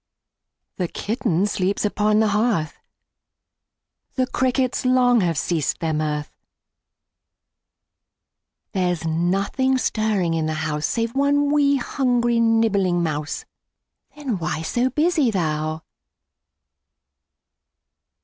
[0.77, 2.79] The kitten sleeps upon the hearth,
[4.15, 6.33] The crickets long have ceased their mirth;
[8.71, 13.45] There's nothing stirring in the house Save one 'wee', hungry, nibbling mouse,
[14.15, 15.83] Then why so busy thou?